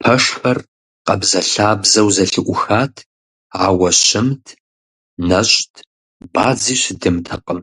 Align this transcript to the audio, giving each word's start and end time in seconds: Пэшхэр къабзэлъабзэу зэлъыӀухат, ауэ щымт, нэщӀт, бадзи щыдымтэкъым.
Пэшхэр 0.00 0.58
къабзэлъабзэу 1.04 2.08
зэлъыӀухат, 2.14 2.94
ауэ 3.64 3.90
щымт, 4.02 4.44
нэщӀт, 5.28 5.74
бадзи 6.32 6.74
щыдымтэкъым. 6.82 7.60